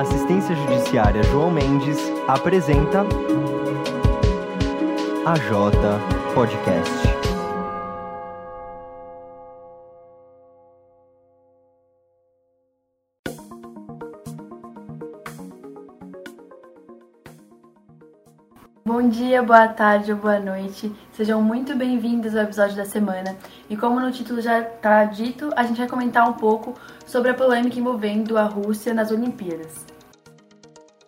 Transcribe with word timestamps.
Assistência 0.00 0.54
judiciária 0.54 1.22
João 1.22 1.50
Mendes 1.50 1.96
apresenta 2.28 3.02
a 5.24 5.34
J 5.38 5.74
Podcast. 6.34 7.16
Bom 18.84 19.08
dia, 19.08 19.42
boa 19.42 19.66
tarde 19.66 20.12
ou 20.12 20.18
boa 20.18 20.38
noite. 20.38 20.92
Sejam 21.12 21.42
muito 21.42 21.74
bem-vindos 21.74 22.36
ao 22.36 22.44
episódio 22.44 22.76
da 22.76 22.84
semana. 22.84 23.36
E 23.68 23.76
como 23.76 23.98
no 23.98 24.12
título 24.12 24.40
já 24.40 24.60
está 24.60 25.04
dito, 25.04 25.50
a 25.56 25.64
gente 25.64 25.78
vai 25.78 25.88
comentar 25.88 26.28
um 26.28 26.34
pouco 26.34 26.72
sobre 27.04 27.30
a 27.30 27.34
polêmica 27.34 27.78
envolvendo 27.78 28.38
a 28.38 28.44
Rússia 28.44 28.94
nas 28.94 29.10
Olimpíadas. 29.10 29.95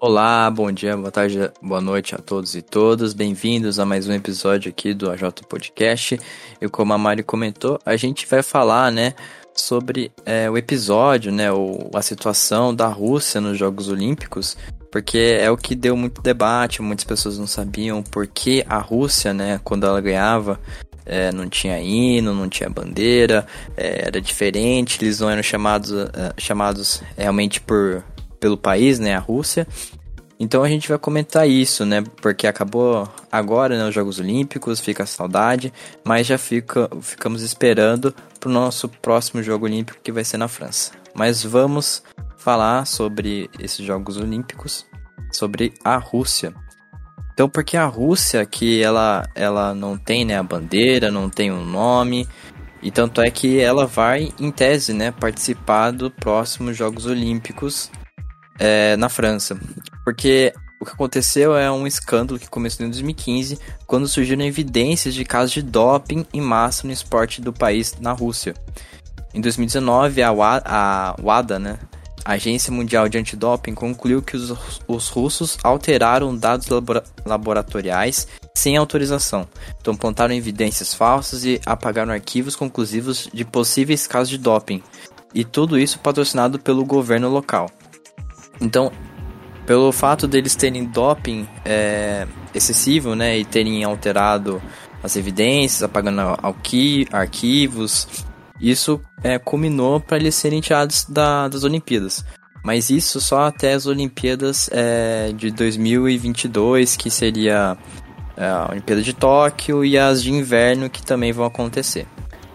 Olá, 0.00 0.48
bom 0.48 0.70
dia, 0.70 0.96
boa 0.96 1.10
tarde, 1.10 1.50
boa 1.60 1.80
noite 1.80 2.14
a 2.14 2.18
todos 2.18 2.54
e 2.54 2.62
todas. 2.62 3.12
Bem-vindos 3.14 3.80
a 3.80 3.84
mais 3.84 4.06
um 4.06 4.12
episódio 4.12 4.70
aqui 4.70 4.94
do 4.94 5.10
AJ 5.10 5.42
Podcast. 5.48 6.20
E 6.60 6.68
como 6.68 6.92
a 6.92 6.98
Mari 6.98 7.24
comentou, 7.24 7.80
a 7.84 7.96
gente 7.96 8.24
vai 8.24 8.40
falar, 8.40 8.92
né, 8.92 9.14
sobre 9.52 10.12
é, 10.24 10.48
o 10.48 10.56
episódio, 10.56 11.32
né, 11.32 11.50
ou 11.50 11.90
a 11.92 12.00
situação 12.00 12.72
da 12.72 12.86
Rússia 12.86 13.40
nos 13.40 13.58
Jogos 13.58 13.88
Olímpicos 13.88 14.56
porque 14.90 15.38
é 15.40 15.50
o 15.50 15.56
que 15.56 15.74
deu 15.74 15.96
muito 15.96 16.22
debate, 16.22 16.80
muitas 16.80 17.04
pessoas 17.04 17.38
não 17.38 17.46
sabiam 17.46 18.02
por 18.02 18.26
que 18.26 18.64
a 18.68 18.78
Rússia, 18.78 19.34
né, 19.34 19.60
quando 19.62 19.86
ela 19.86 20.00
ganhava, 20.00 20.58
é, 21.04 21.32
não 21.32 21.48
tinha 21.48 21.78
hino, 21.80 22.32
não 22.32 22.48
tinha 22.48 22.70
bandeira, 22.70 23.46
é, 23.76 24.06
era 24.06 24.20
diferente, 24.20 25.02
eles 25.02 25.20
não 25.20 25.28
eram 25.28 25.42
chamados, 25.42 25.92
é, 25.92 26.32
chamados 26.38 27.02
realmente 27.16 27.60
por, 27.60 28.02
pelo 28.38 28.56
país, 28.56 28.98
né, 28.98 29.14
a 29.14 29.18
Rússia. 29.18 29.66
Então 30.40 30.62
a 30.62 30.68
gente 30.68 30.88
vai 30.88 30.98
comentar 30.98 31.48
isso, 31.48 31.84
né, 31.84 32.02
porque 32.22 32.46
acabou 32.46 33.08
agora, 33.30 33.76
né, 33.76 33.88
os 33.88 33.94
Jogos 33.94 34.20
Olímpicos, 34.20 34.78
fica 34.78 35.02
a 35.02 35.06
saudade, 35.06 35.72
mas 36.04 36.26
já 36.26 36.38
fica, 36.38 36.88
ficamos 37.00 37.42
esperando 37.42 38.14
para 38.38 38.48
o 38.48 38.52
nosso 38.52 38.88
próximo 38.88 39.42
Jogo 39.42 39.66
Olímpico 39.66 39.98
que 40.02 40.12
vai 40.12 40.24
ser 40.24 40.36
na 40.36 40.46
França. 40.46 40.92
Mas 41.12 41.42
vamos 41.42 42.04
falar 42.36 42.86
sobre 42.86 43.50
esses 43.58 43.84
Jogos 43.84 44.16
Olímpicos, 44.16 44.86
sobre 45.32 45.74
a 45.84 45.96
Rússia. 45.96 46.54
Então, 47.34 47.48
porque 47.48 47.76
a 47.76 47.86
Rússia, 47.86 48.46
que 48.46 48.80
ela, 48.82 49.28
ela 49.34 49.74
não 49.74 49.98
tem 49.98 50.24
né, 50.24 50.36
a 50.36 50.42
bandeira, 50.42 51.10
não 51.10 51.28
tem 51.28 51.50
um 51.50 51.64
nome, 51.64 52.28
e 52.80 52.90
tanto 52.92 53.20
é 53.20 53.30
que 53.30 53.58
ela 53.60 53.86
vai, 53.86 54.32
em 54.38 54.50
tese, 54.52 54.92
né, 54.92 55.10
participar 55.10 55.90
do 55.90 56.10
próximo 56.10 56.72
Jogos 56.72 57.06
Olímpicos 57.06 57.90
é, 58.58 58.96
na 58.96 59.08
França. 59.08 59.58
Porque 60.04 60.52
o 60.80 60.84
que 60.84 60.92
aconteceu 60.92 61.56
é 61.56 61.70
um 61.70 61.86
escândalo 61.86 62.38
que 62.38 62.48
começou 62.48 62.86
em 62.86 62.90
2015, 62.90 63.58
quando 63.86 64.06
surgiram 64.06 64.44
evidências 64.44 65.14
de 65.14 65.24
casos 65.24 65.52
de 65.52 65.62
doping 65.62 66.24
em 66.32 66.40
massa 66.40 66.86
no 66.86 66.92
esporte 66.92 67.40
do 67.40 67.52
país 67.52 67.94
na 68.00 68.12
Rússia. 68.12 68.54
Em 69.34 69.40
2019, 69.40 70.22
a 70.22 70.32
WADA, 70.32 71.58
né, 71.58 71.78
a 72.24 72.32
Agência 72.32 72.72
Mundial 72.72 73.08
de 73.08 73.18
Antidoping 73.18 73.74
concluiu 73.74 74.22
que 74.22 74.36
os, 74.36 74.54
os 74.86 75.08
russos 75.08 75.56
alteraram 75.64 76.36
dados 76.36 76.68
labora 76.68 77.02
laboratoriais 77.24 78.28
sem 78.54 78.76
autorização, 78.76 79.48
então 79.80 79.96
plantaram 79.96 80.34
evidências 80.34 80.92
falsas 80.92 81.44
e 81.44 81.60
apagaram 81.64 82.12
arquivos 82.12 82.54
conclusivos 82.54 83.28
de 83.32 83.44
possíveis 83.44 84.06
casos 84.06 84.28
de 84.28 84.38
doping, 84.38 84.82
e 85.34 85.44
tudo 85.44 85.78
isso 85.78 85.98
patrocinado 86.00 86.58
pelo 86.58 86.84
governo 86.84 87.28
local. 87.28 87.70
Então, 88.60 88.92
pelo 89.66 89.92
fato 89.92 90.26
deles 90.26 90.56
terem 90.56 90.84
doping 90.84 91.46
é, 91.64 92.26
excessivo, 92.54 93.14
né, 93.14 93.38
e 93.38 93.44
terem 93.44 93.84
alterado 93.84 94.62
as 95.02 95.16
evidências, 95.16 95.82
apagando 95.82 96.20
arquivos, 97.12 98.08
isso 98.60 99.00
é, 99.22 99.38
culminou 99.38 100.00
para 100.00 100.16
eles 100.16 100.34
serem 100.34 100.60
tirados 100.60 101.04
da, 101.04 101.48
das 101.48 101.64
Olimpíadas. 101.64 102.24
Mas 102.64 102.90
isso 102.90 103.20
só 103.20 103.46
até 103.46 103.72
as 103.74 103.86
Olimpíadas 103.86 104.68
é, 104.72 105.32
de 105.32 105.50
2022, 105.50 106.96
que 106.96 107.10
seria 107.10 107.76
é, 108.36 108.46
a 108.46 108.68
Olimpíada 108.70 109.00
de 109.00 109.12
Tóquio 109.12 109.84
e 109.84 109.96
as 109.96 110.22
de 110.22 110.32
inverno 110.32 110.90
que 110.90 111.04
também 111.04 111.32
vão 111.32 111.44
acontecer. 111.44 112.06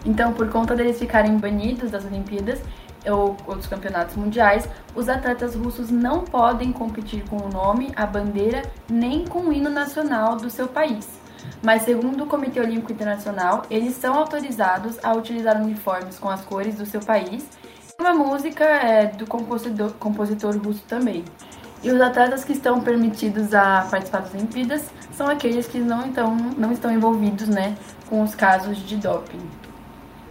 Então, 0.04 0.34
por 0.34 0.48
conta 0.50 0.76
deles 0.76 0.98
ficarem 0.98 1.38
banidos 1.38 1.90
das 1.90 2.04
Olimpíadas 2.04 2.60
ou 3.06 3.36
outros 3.46 3.66
campeonatos 3.66 4.16
mundiais, 4.16 4.68
os 4.94 5.08
atletas 5.08 5.54
russos 5.54 5.90
não 5.90 6.24
podem 6.24 6.72
competir 6.72 7.24
com 7.28 7.36
o 7.36 7.48
nome, 7.48 7.92
a 7.96 8.06
bandeira, 8.06 8.62
nem 8.90 9.24
com 9.26 9.40
o 9.40 9.52
hino 9.52 9.70
nacional 9.70 10.36
do 10.36 10.48
seu 10.48 10.68
país 10.68 11.24
mas 11.64 11.82
segundo 11.82 12.24
o 12.24 12.26
Comitê 12.26 12.60
Olímpico 12.60 12.92
Internacional, 12.92 13.62
eles 13.70 13.94
são 13.94 14.14
autorizados 14.14 14.98
a 15.02 15.14
utilizar 15.14 15.60
uniformes 15.60 16.18
com 16.18 16.28
as 16.28 16.44
cores 16.44 16.76
do 16.76 16.84
seu 16.84 17.00
país 17.00 17.48
e 17.98 18.02
uma 18.02 18.12
música 18.12 18.64
é, 18.64 19.06
do 19.06 19.26
compositor, 19.26 19.92
compositor 19.94 20.56
russo 20.58 20.82
também. 20.86 21.24
E 21.82 21.90
os 21.90 22.00
atletas 22.00 22.44
que 22.44 22.52
estão 22.52 22.80
permitidos 22.80 23.54
a 23.54 23.86
participar 23.90 24.20
das 24.20 24.34
Olimpíadas 24.34 24.90
são 25.12 25.26
aqueles 25.26 25.66
que 25.66 25.78
não, 25.78 26.06
então, 26.06 26.34
não 26.56 26.70
estão 26.72 26.92
envolvidos 26.92 27.48
né, 27.48 27.76
com 28.08 28.22
os 28.22 28.34
casos 28.34 28.78
de 28.78 28.96
doping. 28.96 29.40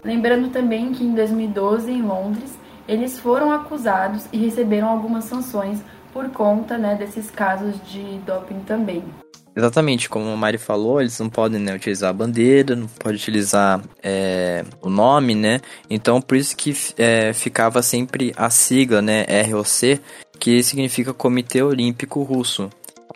Lembrando 0.04 0.50
também 0.50 0.92
que 0.92 1.04
em 1.04 1.14
2012, 1.14 1.90
em 1.90 2.02
Londres, 2.02 2.58
eles 2.88 3.18
foram 3.18 3.50
acusados 3.52 4.26
e 4.32 4.38
receberam 4.38 4.88
algumas 4.88 5.24
sanções 5.24 5.80
por 6.12 6.28
conta 6.30 6.78
né, 6.78 6.94
desses 6.94 7.30
casos 7.30 7.74
de 7.90 8.18
doping 8.18 8.60
também. 8.60 9.02
Exatamente, 9.56 10.08
como 10.08 10.28
a 10.30 10.36
Mari 10.36 10.58
falou, 10.58 11.00
eles 11.00 11.18
não 11.20 11.30
podem 11.30 11.60
né, 11.60 11.74
utilizar 11.74 12.10
a 12.10 12.12
bandeira, 12.12 12.74
não 12.74 12.88
pode 12.88 13.16
utilizar 13.16 13.80
é, 14.02 14.64
o 14.82 14.90
nome, 14.90 15.32
né? 15.34 15.60
Então, 15.88 16.20
por 16.20 16.36
isso 16.36 16.56
que 16.56 16.76
é, 16.98 17.32
ficava 17.32 17.80
sempre 17.80 18.32
a 18.36 18.50
sigla, 18.50 19.00
né, 19.00 19.24
ROC, 19.42 20.00
que 20.40 20.60
significa 20.62 21.14
Comitê 21.14 21.62
Olímpico 21.62 22.22
Russo. 22.24 22.68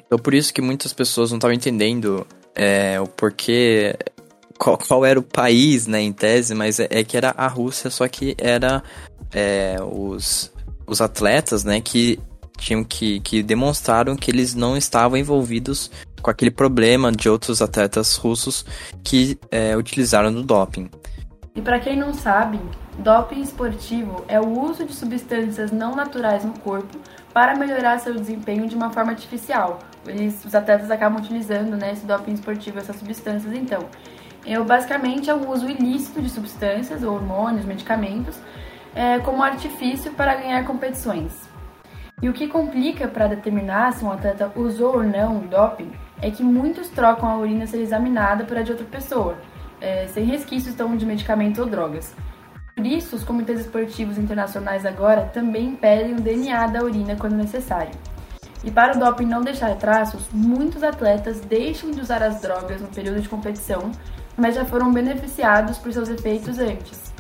Então, 0.06 0.16
por 0.16 0.32
isso 0.32 0.54
que 0.54 0.62
muitas 0.62 0.92
pessoas 0.92 1.30
não 1.30 1.38
estavam 1.38 1.54
entendendo 1.54 2.24
é, 2.54 3.00
o 3.00 3.06
porquê, 3.08 3.96
qual, 4.56 4.78
qual, 4.78 5.04
era 5.04 5.18
o 5.18 5.24
país, 5.24 5.88
né, 5.88 6.00
em 6.00 6.12
tese, 6.12 6.54
mas 6.54 6.78
é, 6.78 6.86
é 6.88 7.02
que 7.02 7.16
era 7.16 7.34
a 7.36 7.48
Rússia, 7.48 7.90
só 7.90 8.06
que 8.06 8.36
era 8.38 8.82
é, 9.32 9.76
os, 9.80 10.52
os 10.86 11.00
atletas, 11.00 11.64
né, 11.64 11.80
que 11.80 12.18
tinham 12.56 12.82
que, 12.82 13.20
que 13.20 13.42
demonstraram 13.42 14.16
que 14.16 14.30
eles 14.30 14.54
não 14.54 14.76
estavam 14.76 15.16
envolvidos 15.16 15.90
com 16.20 16.30
aquele 16.30 16.50
problema 16.50 17.12
de 17.12 17.28
outros 17.28 17.62
atletas 17.62 18.16
russos 18.16 18.64
que 19.02 19.38
é, 19.50 19.76
utilizaram 19.76 20.32
do 20.32 20.42
doping. 20.42 20.90
E 21.54 21.60
para 21.60 21.78
quem 21.78 21.96
não 21.96 22.12
sabe, 22.12 22.60
doping 22.98 23.40
esportivo 23.40 24.24
é 24.28 24.40
o 24.40 24.60
uso 24.60 24.84
de 24.84 24.94
substâncias 24.94 25.70
não 25.70 25.94
naturais 25.94 26.44
no 26.44 26.52
corpo 26.58 26.98
para 27.32 27.56
melhorar 27.56 27.98
seu 28.00 28.14
desempenho 28.14 28.68
de 28.68 28.74
uma 28.74 28.90
forma 28.90 29.12
artificial. 29.12 29.78
Eles, 30.06 30.44
os 30.44 30.54
atletas 30.54 30.90
acabam 30.90 31.20
utilizando 31.20 31.76
né, 31.76 31.92
esse 31.92 32.06
doping 32.06 32.32
esportivo, 32.32 32.78
essas 32.78 32.96
substâncias, 32.96 33.52
então. 33.54 33.86
Eu, 34.46 34.64
basicamente 34.64 35.28
é 35.28 35.34
o 35.34 35.50
uso 35.50 35.68
ilícito 35.68 36.22
de 36.22 36.30
substâncias, 36.30 37.02
hormônios, 37.02 37.66
medicamentos, 37.66 38.36
é, 38.98 39.20
como 39.20 39.44
artifício 39.44 40.10
para 40.10 40.34
ganhar 40.34 40.66
competições. 40.66 41.48
E 42.20 42.28
o 42.28 42.32
que 42.32 42.49
complica 42.49 43.06
para 43.06 43.28
determinar 43.28 43.93
se 43.93 44.05
um 44.05 44.11
atleta 44.11 44.50
usou 44.56 44.96
ou 44.96 45.05
não 45.05 45.38
doping 45.38 45.93
é 46.20 46.32
que 46.32 46.43
muitos 46.43 46.88
trocam 46.88 47.28
a 47.31 47.37
urina 47.37 47.64
ser 47.64 47.81
examinada 47.81 48.43
por 48.43 48.58
a 48.58 48.62
de 48.62 48.72
outra 48.72 48.87
pessoa, 48.87 49.38
é, 49.81 50.08
sem 50.08 50.25
resquícios 50.25 50.75
então, 50.75 50.96
de 50.96 51.06
medicamentos 51.06 51.61
ou 51.61 51.67
drogas. 51.67 52.12
Por 52.75 52.84
isso, 52.84 53.14
os 53.14 53.22
comitês 53.22 53.61
esportivos 53.61 54.19
internacionais 54.19 54.84
agora 54.84 55.31
também 55.32 55.76
pedem 55.76 56.17
o 56.17 56.20
DNA 56.20 56.67
da 56.67 56.82
urina 56.82 57.14
quando 57.14 57.37
necessário. 57.37 57.93
E 58.64 58.70
para 58.72 58.96
o 58.96 58.99
doping 58.99 59.26
não 59.26 59.43
deixar 59.43 59.76
traços, 59.76 60.28
muitos 60.32 60.82
atletas 60.82 61.40
deixam 61.40 61.93
de 61.93 62.00
usar 62.00 62.20
as 62.20 62.40
drogas 62.40 62.81
no 62.81 62.88
período 62.88 63.20
de 63.20 63.28
competição, 63.28 63.93
mas 64.37 64.56
já 64.56 64.64
foram 64.64 64.93
beneficiados 64.93 65.78
por 65.78 65.93
seus 65.93 66.08
efeitos 66.08 66.58
antes. 66.58 67.17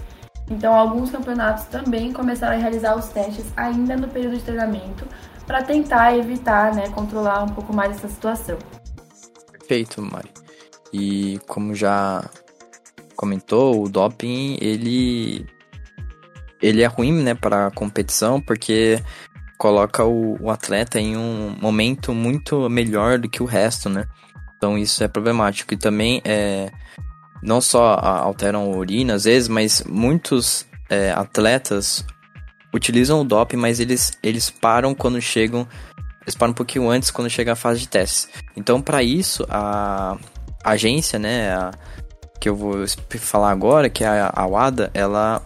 Então, 0.50 0.74
alguns 0.74 1.10
campeonatos 1.10 1.64
também 1.66 2.12
começaram 2.12 2.56
a 2.56 2.60
realizar 2.60 2.96
os 2.96 3.08
testes 3.08 3.46
ainda 3.56 3.96
no 3.96 4.08
período 4.08 4.36
de 4.36 4.42
treinamento 4.42 5.06
para 5.46 5.62
tentar 5.62 6.16
evitar, 6.16 6.74
né, 6.74 6.88
controlar 6.88 7.42
um 7.42 7.48
pouco 7.48 7.74
mais 7.74 7.96
essa 7.96 8.08
situação. 8.08 8.58
Perfeito, 9.52 10.00
Mari. 10.02 10.30
E 10.92 11.38
como 11.46 11.74
já 11.74 12.24
comentou, 13.14 13.82
o 13.82 13.88
doping, 13.88 14.56
ele 14.60 15.46
ele 16.60 16.82
é 16.82 16.86
ruim, 16.86 17.22
né, 17.22 17.34
para 17.34 17.68
a 17.68 17.70
competição, 17.70 18.40
porque 18.40 19.02
coloca 19.56 20.04
o, 20.04 20.36
o, 20.42 20.50
atleta 20.50 21.00
em 21.00 21.16
um 21.16 21.56
momento 21.60 22.12
muito 22.12 22.68
melhor 22.68 23.18
do 23.18 23.28
que 23.28 23.42
o 23.42 23.46
resto, 23.46 23.88
né? 23.88 24.06
Então 24.56 24.76
isso 24.78 25.02
é 25.02 25.08
problemático. 25.08 25.74
E 25.74 25.76
também 25.76 26.20
é, 26.24 26.70
não 27.42 27.60
só 27.60 27.94
alteram 27.94 28.62
a 28.62 28.76
urina 28.76 29.14
às 29.14 29.24
vezes, 29.24 29.48
mas 29.48 29.82
muitos 29.84 30.66
é, 30.88 31.10
atletas 31.12 32.04
utilizam 32.74 33.20
o 33.20 33.24
doping, 33.24 33.56
mas 33.56 33.80
eles, 33.80 34.12
eles 34.22 34.50
param 34.50 34.94
quando 34.94 35.20
chegam. 35.20 35.66
Eles 36.22 36.34
param 36.34 36.50
um 36.50 36.54
pouquinho 36.54 36.90
antes 36.90 37.10
quando 37.10 37.30
chega 37.30 37.52
a 37.52 37.56
fase 37.56 37.80
de 37.80 37.88
testes. 37.88 38.28
Então, 38.54 38.82
para 38.82 39.02
isso, 39.02 39.46
a, 39.48 40.16
a 40.62 40.70
agência, 40.70 41.18
né, 41.18 41.52
a, 41.54 41.70
que 42.38 42.48
eu 42.48 42.54
vou 42.54 42.84
falar 43.18 43.50
agora, 43.50 43.88
que 43.88 44.04
é 44.04 44.08
a, 44.08 44.32
a 44.34 44.46
WADA, 44.46 44.90
ela 44.94 45.42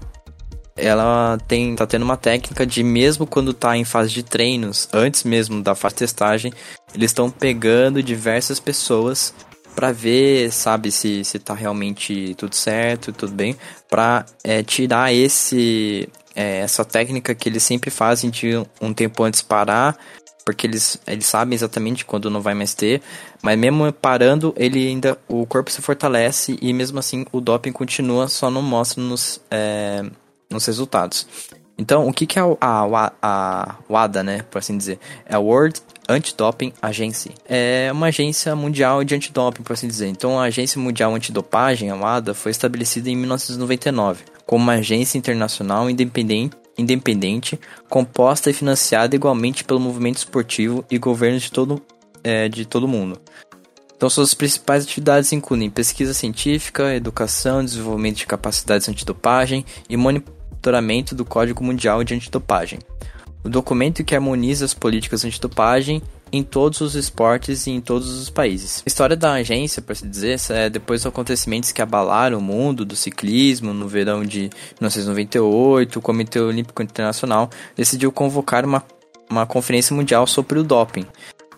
ela 0.74 1.38
tem 1.46 1.76
tá 1.76 1.86
tendo 1.86 2.02
uma 2.02 2.16
técnica 2.16 2.64
de 2.64 2.82
mesmo 2.82 3.26
quando 3.26 3.52
tá 3.52 3.76
em 3.76 3.84
fase 3.84 4.10
de 4.10 4.22
treinos, 4.22 4.88
antes 4.92 5.22
mesmo 5.22 5.62
da 5.62 5.74
fase 5.74 5.94
de 5.94 5.98
testagem, 5.98 6.52
eles 6.94 7.10
estão 7.10 7.30
pegando 7.30 8.02
diversas 8.02 8.58
pessoas 8.58 9.34
para 9.74 9.92
ver, 9.92 10.52
sabe, 10.52 10.90
se, 10.90 11.24
se 11.24 11.38
tá 11.38 11.54
realmente 11.54 12.34
tudo 12.36 12.54
certo, 12.54 13.12
tudo 13.12 13.32
bem, 13.32 13.56
para 13.88 14.24
é, 14.44 14.62
tirar 14.62 15.12
esse 15.12 16.08
é, 16.34 16.58
essa 16.58 16.84
técnica 16.84 17.34
que 17.34 17.48
eles 17.48 17.62
sempre 17.62 17.90
fazem 17.90 18.30
de 18.30 18.52
um 18.80 18.92
tempo 18.92 19.22
antes 19.22 19.42
parar, 19.42 19.96
porque 20.44 20.66
eles, 20.66 20.98
eles 21.06 21.26
sabem 21.26 21.54
exatamente 21.54 22.04
quando 22.04 22.30
não 22.30 22.40
vai 22.40 22.54
mais 22.54 22.74
ter, 22.74 23.00
mas 23.42 23.58
mesmo 23.58 23.92
parando, 23.92 24.54
ele 24.56 24.86
ainda 24.88 25.18
o 25.28 25.46
corpo 25.46 25.70
se 25.70 25.80
fortalece 25.82 26.58
e 26.60 26.72
mesmo 26.72 26.98
assim 26.98 27.24
o 27.32 27.40
doping 27.40 27.72
continua, 27.72 28.28
só 28.28 28.50
não 28.50 28.62
mostra 28.62 29.02
nos, 29.02 29.40
é, 29.50 30.04
nos 30.50 30.66
resultados. 30.66 31.26
Então, 31.78 32.06
o 32.06 32.12
que, 32.12 32.26
que 32.26 32.38
é 32.38 32.42
a, 32.42 32.54
a, 32.60 33.12
a 33.22 33.74
WADA, 33.88 34.22
né, 34.22 34.42
por 34.50 34.58
assim 34.58 34.76
dizer? 34.76 34.98
É 35.26 35.34
a 35.34 35.38
World 35.38 35.80
Anti-Doping 36.08 36.72
Agency. 36.80 37.32
É 37.48 37.90
uma 37.92 38.08
agência 38.08 38.54
mundial 38.54 39.02
de 39.02 39.14
antidoping, 39.14 39.62
por 39.62 39.72
assim 39.72 39.88
dizer. 39.88 40.08
Então, 40.08 40.38
a 40.38 40.44
Agência 40.44 40.80
Mundial 40.80 41.14
Antidopagem, 41.14 41.90
a 41.90 41.96
WADA, 41.96 42.34
foi 42.34 42.50
estabelecida 42.50 43.08
em 43.08 43.16
1999 43.16 44.24
como 44.44 44.64
uma 44.64 44.74
agência 44.74 45.16
internacional 45.16 45.88
independente, 45.88 46.56
independente 46.76 47.58
composta 47.88 48.50
e 48.50 48.52
financiada 48.52 49.14
igualmente 49.14 49.64
pelo 49.64 49.80
movimento 49.80 50.18
esportivo 50.18 50.84
e 50.90 50.98
governos 50.98 51.44
de 51.44 51.52
todo, 51.52 51.80
é, 52.22 52.48
de 52.48 52.66
todo 52.66 52.88
mundo. 52.88 53.18
Então, 53.96 54.10
suas 54.10 54.34
principais 54.34 54.84
atividades 54.84 55.32
incluem 55.32 55.70
pesquisa 55.70 56.12
científica, 56.12 56.94
educação, 56.94 57.64
desenvolvimento 57.64 58.16
de 58.16 58.26
capacidades 58.26 58.88
antidopagem 58.88 59.64
e 59.88 59.96
monitoramento 60.62 61.14
do 61.14 61.24
Código 61.24 61.64
Mundial 61.64 62.04
de 62.04 62.14
Antidopagem. 62.14 62.78
O 63.42 63.48
documento 63.48 64.04
que 64.04 64.14
harmoniza 64.14 64.64
as 64.64 64.72
políticas 64.72 65.24
antidopagem 65.24 66.00
em 66.30 66.44
todos 66.44 66.80
os 66.80 66.94
esportes 66.94 67.66
e 67.66 67.72
em 67.72 67.80
todos 67.80 68.08
os 68.08 68.30
países. 68.30 68.82
A 68.86 68.88
história 68.88 69.16
da 69.16 69.32
agência, 69.32 69.82
por 69.82 69.92
assim 69.92 70.08
dizer, 70.08 70.40
é 70.50 70.70
depois 70.70 71.02
dos 71.02 71.08
acontecimentos 71.08 71.72
que 71.72 71.82
abalaram 71.82 72.38
o 72.38 72.40
mundo 72.40 72.84
do 72.84 72.94
ciclismo 72.94 73.74
no 73.74 73.88
verão 73.88 74.24
de 74.24 74.48
1998, 74.80 75.98
o 75.98 76.02
Comitê 76.02 76.40
Olímpico 76.40 76.80
Internacional 76.80 77.50
decidiu 77.76 78.12
convocar 78.12 78.64
uma, 78.64 78.82
uma 79.28 79.44
conferência 79.44 79.94
mundial 79.94 80.26
sobre 80.26 80.60
o 80.60 80.62
doping, 80.62 81.04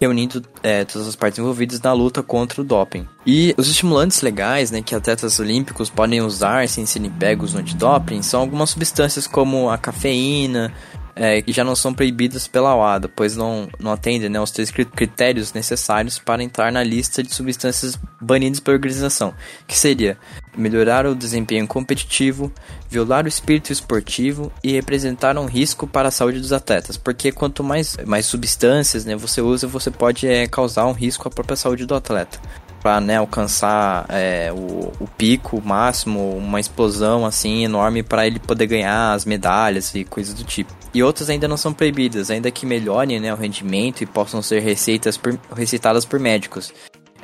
reunindo 0.04 0.42
é, 0.62 0.84
todas 0.84 1.08
as 1.08 1.16
partes 1.16 1.38
envolvidas 1.38 1.80
na 1.80 1.92
luta 1.92 2.22
contra 2.22 2.60
o 2.60 2.64
doping. 2.64 3.06
E 3.26 3.54
os 3.56 3.68
estimulantes 3.68 4.20
legais 4.20 4.70
né, 4.70 4.82
que 4.82 4.94
atletas 4.94 5.38
olímpicos 5.38 5.90
podem 5.90 6.20
usar 6.20 6.68
sem 6.68 6.86
serem 6.86 7.10
pegos 7.10 7.54
no 7.54 7.60
antidoping 7.60 8.22
são 8.22 8.40
algumas 8.40 8.70
substâncias 8.70 9.26
como 9.26 9.70
a 9.70 9.78
cafeína, 9.78 10.72
é, 11.16 11.40
que 11.40 11.52
já 11.52 11.62
não 11.62 11.76
são 11.76 11.94
proibidas 11.94 12.48
pela 12.48 12.74
OADA, 12.74 13.08
pois 13.08 13.36
não, 13.36 13.68
não 13.78 13.92
atendem 13.92 14.28
né, 14.28 14.38
aos 14.38 14.50
três 14.50 14.70
critérios 14.70 15.52
necessários 15.52 16.18
para 16.18 16.42
entrar 16.42 16.72
na 16.72 16.82
lista 16.82 17.22
de 17.22 17.32
substâncias 17.32 17.98
banidas 18.20 18.60
pela 18.60 18.76
organização, 18.76 19.32
que 19.66 19.76
seria 19.76 20.18
melhorar 20.56 21.06
o 21.06 21.14
desempenho 21.14 21.66
competitivo, 21.66 22.52
violar 22.90 23.24
o 23.24 23.28
espírito 23.28 23.72
esportivo 23.72 24.52
e 24.62 24.72
representar 24.72 25.38
um 25.38 25.46
risco 25.46 25.86
para 25.86 26.08
a 26.08 26.12
saúde 26.12 26.40
dos 26.40 26.52
atletas, 26.52 26.96
porque 26.96 27.30
quanto 27.30 27.62
mais, 27.62 27.96
mais 28.06 28.26
substâncias 28.26 29.04
né, 29.04 29.14
você 29.14 29.40
usa, 29.40 29.66
você 29.66 29.90
pode 29.90 30.26
é, 30.26 30.46
causar 30.46 30.86
um 30.86 30.92
risco 30.92 31.28
à 31.28 31.30
própria 31.30 31.56
saúde 31.56 31.86
do 31.86 31.94
atleta 31.94 32.40
para 32.82 33.00
né, 33.00 33.16
alcançar 33.16 34.04
é, 34.10 34.52
o, 34.52 34.92
o, 35.00 35.08
pico 35.16 35.58
máximo, 35.64 36.36
uma 36.36 36.60
explosão 36.60 37.24
assim 37.24 37.64
enorme 37.64 38.02
para 38.02 38.26
ele 38.26 38.38
poder 38.38 38.66
ganhar 38.66 39.14
as 39.14 39.24
medalhas 39.24 39.94
e 39.94 40.04
coisas 40.04 40.34
do 40.34 40.44
tipo. 40.44 40.83
E 40.94 41.02
outras 41.02 41.28
ainda 41.28 41.48
não 41.48 41.56
são 41.56 41.74
proibidas, 41.74 42.30
ainda 42.30 42.52
que 42.52 42.64
melhorem 42.64 43.18
né, 43.18 43.34
o 43.34 43.36
rendimento 43.36 44.02
e 44.02 44.06
possam 44.06 44.40
ser 44.40 44.60
receitas 44.60 45.16
por, 45.16 45.36
receitadas 45.54 46.04
por 46.04 46.20
médicos. 46.20 46.72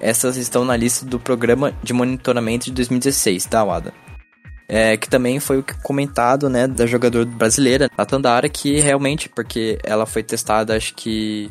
Essas 0.00 0.36
estão 0.36 0.64
na 0.64 0.76
lista 0.76 1.06
do 1.06 1.20
Programa 1.20 1.72
de 1.82 1.92
Monitoramento 1.92 2.66
de 2.66 2.72
2016 2.72 3.46
da 3.46 3.62
WADA. 3.62 3.94
É, 4.68 4.96
que 4.96 5.08
também 5.08 5.40
foi 5.40 5.58
o 5.58 5.64
comentado, 5.82 6.48
né, 6.48 6.66
da 6.66 6.86
jogadora 6.86 7.24
brasileira, 7.26 7.90
a 7.96 8.04
Tandara, 8.04 8.48
que 8.48 8.78
realmente, 8.80 9.28
porque 9.28 9.78
ela 9.82 10.06
foi 10.06 10.22
testada, 10.22 10.76
acho 10.76 10.94
que 10.94 11.50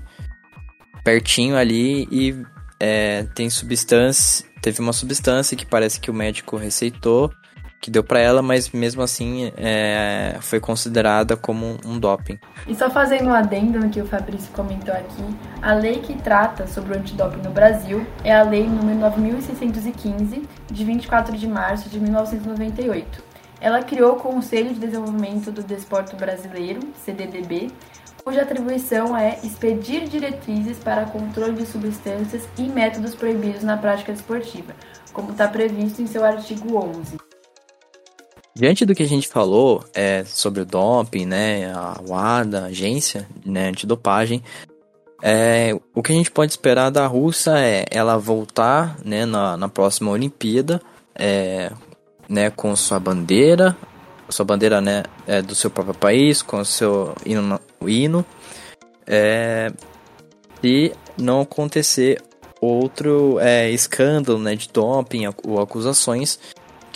pertinho 1.03 1.55
ali 1.55 2.07
e 2.11 2.35
é, 2.79 3.23
tem 3.35 3.49
substância, 3.49 4.45
teve 4.61 4.79
uma 4.79 4.93
substância 4.93 5.57
que 5.57 5.65
parece 5.65 5.99
que 5.99 6.09
o 6.09 6.13
médico 6.13 6.55
receitou, 6.55 7.31
que 7.81 7.89
deu 7.89 8.03
para 8.03 8.19
ela, 8.19 8.41
mas 8.41 8.69
mesmo 8.71 9.01
assim 9.01 9.51
é, 9.55 10.37
foi 10.41 10.59
considerada 10.59 11.37
como 11.37 11.77
um 11.85 11.97
doping. 11.97 12.37
E 12.67 12.75
só 12.75 12.89
fazendo 12.89 13.29
um 13.29 13.33
adendo 13.33 13.79
no 13.79 13.89
que 13.89 14.01
o 14.01 14.05
Fabrício 14.05 14.51
comentou 14.51 14.93
aqui, 14.93 15.23
a 15.61 15.73
lei 15.73 15.99
que 15.99 16.15
trata 16.15 16.67
sobre 16.67 16.93
o 16.93 16.97
antidoping 16.97 17.41
no 17.41 17.51
Brasil 17.51 18.05
é 18.23 18.35
a 18.35 18.43
Lei 18.43 18.67
número 18.67 18.99
9615, 18.99 20.43
de 20.69 20.85
24 20.85 21.37
de 21.37 21.47
março 21.47 21.89
de 21.89 21.99
1998. 21.99 23.23
Ela 23.61 23.83
criou 23.83 24.13
o 24.13 24.19
Conselho 24.19 24.73
de 24.73 24.79
Desenvolvimento 24.79 25.51
do 25.51 25.61
Desporto 25.61 26.15
Brasileiro, 26.15 26.79
CDDB, 27.03 27.69
cuja 28.23 28.41
atribuição 28.41 29.17
é 29.17 29.39
expedir 29.43 30.07
diretrizes 30.07 30.77
para 30.77 31.05
controle 31.05 31.53
de 31.53 31.65
substâncias 31.65 32.47
e 32.57 32.63
métodos 32.63 33.15
proibidos 33.15 33.63
na 33.63 33.75
prática 33.75 34.13
desportiva, 34.13 34.73
como 35.11 35.31
está 35.31 35.47
previsto 35.47 36.01
em 36.01 36.07
seu 36.07 36.23
artigo 36.23 36.77
11. 36.77 37.18
Diante 38.59 38.85
do 38.85 38.93
que 38.93 39.03
a 39.03 39.07
gente 39.07 39.25
falou 39.25 39.85
é, 39.93 40.25
sobre 40.25 40.63
o 40.63 40.65
doping, 40.65 41.25
né, 41.25 41.71
a 41.73 41.95
WADA, 42.05 42.63
a 42.63 42.65
agência 42.65 43.25
né, 43.45 43.69
antidopagem, 43.69 44.43
é, 45.23 45.73
o 45.95 46.03
que 46.03 46.11
a 46.11 46.15
gente 46.15 46.29
pode 46.29 46.51
esperar 46.51 46.89
da 46.89 47.07
Rússia 47.07 47.57
é 47.57 47.85
ela 47.89 48.17
voltar 48.17 48.97
né, 49.01 49.25
na, 49.25 49.55
na 49.55 49.69
próxima 49.69 50.11
Olimpíada 50.11 50.81
é, 51.15 51.71
né, 52.27 52.49
com 52.49 52.75
sua 52.75 52.99
bandeira, 52.99 53.77
sua 54.27 54.43
bandeira 54.43 54.81
né, 54.81 55.03
é, 55.25 55.41
do 55.41 55.55
seu 55.55 55.69
próprio 55.69 55.95
país, 55.95 56.41
com 56.41 56.59
o 56.59 56.65
seu 56.65 57.15
hino, 57.25 57.61
hino 57.87 58.25
é, 59.07 59.71
e 60.61 60.91
não 61.17 61.39
acontecer 61.39 62.21
outro 62.59 63.39
é, 63.39 63.71
escândalo 63.71 64.37
né, 64.37 64.53
de 64.53 64.67
doping 64.67 65.27
ou 65.45 65.61
acusações 65.61 66.37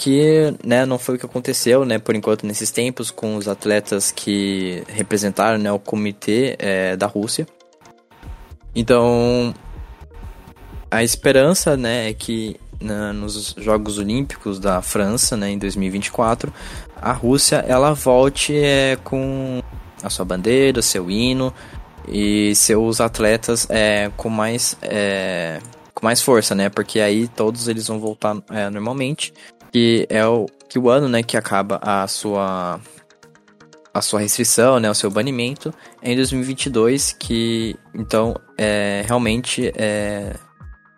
que 0.03 0.53
né, 0.65 0.85
não 0.85 0.99
foi 0.99 1.15
o 1.15 1.17
que 1.17 1.25
aconteceu 1.25 1.85
né, 1.85 1.97
por 1.97 2.13
enquanto 2.13 2.45
nesses 2.45 2.69
tempos 2.69 3.09
com 3.09 3.37
os 3.37 3.47
atletas 3.47 4.11
que 4.11 4.83
representaram 4.89 5.57
né, 5.57 5.71
o 5.71 5.79
comitê 5.79 6.57
é, 6.59 6.97
da 6.97 7.07
Rússia. 7.07 7.47
Então 8.75 9.53
a 10.91 11.05
esperança 11.05 11.77
né, 11.77 12.09
é 12.09 12.13
que 12.13 12.59
na, 12.81 13.13
nos 13.13 13.55
Jogos 13.57 13.97
Olímpicos 13.97 14.59
da 14.59 14.81
França, 14.81 15.37
né, 15.37 15.51
em 15.51 15.57
2024, 15.57 16.53
a 17.01 17.13
Rússia 17.13 17.63
ela 17.65 17.93
volte 17.93 18.57
é, 18.57 18.97
com 19.05 19.63
a 20.03 20.09
sua 20.09 20.25
bandeira, 20.25 20.81
seu 20.81 21.09
hino 21.09 21.53
e 22.09 22.53
seus 22.55 22.99
atletas 22.99 23.65
é, 23.69 24.11
com 24.17 24.27
mais 24.27 24.75
é, 24.81 25.61
mais 26.01 26.21
força, 26.21 26.53
né? 26.53 26.67
Porque 26.67 26.99
aí 26.99 27.29
todos 27.29 27.69
eles 27.69 27.87
vão 27.87 27.97
voltar 27.97 28.35
é, 28.49 28.69
normalmente, 28.69 29.33
que 29.73 30.05
é 30.09 30.25
o 30.25 30.45
que 30.69 30.77
o 30.77 30.89
ano, 30.89 31.09
né, 31.09 31.23
que 31.23 31.35
acaba 31.35 31.79
a 31.81 32.07
sua 32.07 32.79
a 33.93 34.01
sua 34.01 34.21
restrição, 34.21 34.79
né, 34.79 34.89
o 34.89 34.95
seu 34.95 35.11
banimento 35.11 35.73
é 36.01 36.11
em 36.11 36.15
2022, 36.15 37.13
que 37.13 37.75
então 37.93 38.35
é 38.57 39.03
realmente 39.05 39.71
é 39.75 40.35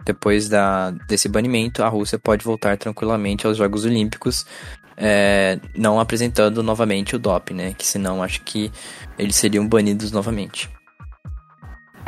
depois 0.06 0.48
da, 0.48 0.92
desse 0.92 1.28
banimento, 1.28 1.84
a 1.84 1.90
Rússia 1.90 2.20
pode 2.20 2.46
voltar 2.46 2.78
tranquilamente 2.78 3.48
aos 3.48 3.58
Jogos 3.58 3.86
Olímpicos, 3.86 4.46
é, 4.96 5.60
não 5.76 6.00
apresentando 6.00 6.62
novamente 6.62 7.16
o 7.16 7.20
doping, 7.20 7.56
né? 7.56 7.74
Que 7.76 7.88
senão 7.88 8.22
acho 8.22 8.42
que 8.44 8.72
eles 9.18 9.36
seriam 9.36 9.68
banidos 9.68 10.12
novamente. 10.12 10.70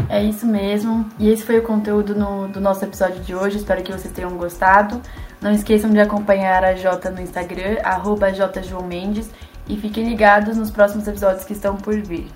É 0.09 0.23
isso 0.23 0.45
mesmo. 0.45 1.09
E 1.19 1.27
esse 1.27 1.43
foi 1.43 1.57
o 1.57 1.63
conteúdo 1.63 2.15
no, 2.15 2.47
do 2.47 2.61
nosso 2.61 2.85
episódio 2.85 3.19
de 3.23 3.33
hoje. 3.33 3.57
Espero 3.57 3.83
que 3.83 3.91
vocês 3.91 4.13
tenham 4.13 4.37
gostado. 4.37 5.01
Não 5.41 5.51
esqueçam 5.51 5.91
de 5.91 5.99
acompanhar 5.99 6.63
a 6.63 6.75
Jota 6.75 7.11
no 7.11 7.21
Instagram, 7.21 7.77
arroba 7.83 8.27
e 9.69 9.77
fiquem 9.77 10.07
ligados 10.07 10.57
nos 10.57 10.71
próximos 10.71 11.07
episódios 11.07 11.43
que 11.43 11.53
estão 11.53 11.75
por 11.75 11.95
vir. 12.01 12.27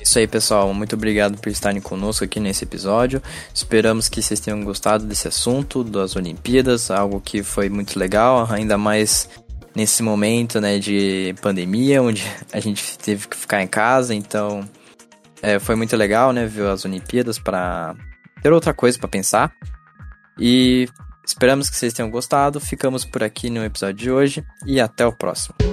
Isso 0.00 0.18
aí, 0.18 0.26
pessoal. 0.26 0.74
Muito 0.74 0.96
obrigado 0.96 1.40
por 1.40 1.48
estarem 1.48 1.80
conosco 1.80 2.24
aqui 2.24 2.40
nesse 2.40 2.64
episódio. 2.64 3.22
Esperamos 3.54 4.08
que 4.08 4.20
vocês 4.20 4.40
tenham 4.40 4.62
gostado 4.64 5.04
desse 5.06 5.28
assunto 5.28 5.84
das 5.84 6.16
Olimpíadas, 6.16 6.90
algo 6.90 7.20
que 7.20 7.42
foi 7.42 7.68
muito 7.68 7.98
legal, 7.98 8.46
ainda 8.50 8.76
mais 8.76 9.28
nesse 9.74 10.02
momento, 10.02 10.60
né, 10.60 10.78
de 10.78 11.34
pandemia, 11.40 12.02
onde 12.02 12.22
a 12.52 12.60
gente 12.60 12.98
teve 12.98 13.28
que 13.28 13.36
ficar 13.36 13.62
em 13.62 13.66
casa, 13.66 14.14
então 14.14 14.68
é, 15.40 15.58
foi 15.58 15.74
muito 15.76 15.96
legal, 15.96 16.32
né, 16.32 16.46
ver 16.46 16.66
as 16.66 16.84
Olimpíadas 16.84 17.38
para 17.38 17.94
ter 18.42 18.52
outra 18.52 18.74
coisa 18.74 18.98
para 18.98 19.08
pensar. 19.08 19.52
E 20.38 20.88
esperamos 21.24 21.70
que 21.70 21.76
vocês 21.76 21.92
tenham 21.92 22.10
gostado. 22.10 22.60
Ficamos 22.60 23.04
por 23.04 23.22
aqui 23.22 23.50
no 23.50 23.64
episódio 23.64 23.96
de 23.96 24.10
hoje 24.10 24.44
e 24.66 24.80
até 24.80 25.06
o 25.06 25.12
próximo. 25.12 25.71